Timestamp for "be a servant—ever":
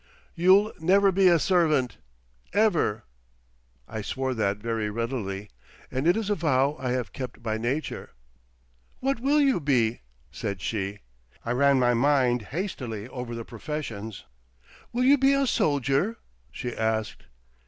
1.11-3.03